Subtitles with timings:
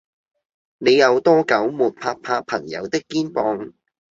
[0.79, 3.71] 你有多久沒拍拍朋友的肩膀